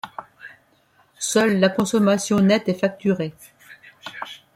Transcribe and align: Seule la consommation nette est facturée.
Seule 1.19 1.59
la 1.59 1.69
consommation 1.69 2.39
nette 2.39 2.67
est 2.67 2.73
facturée. 2.79 3.35